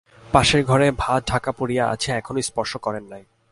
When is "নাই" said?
3.03-3.23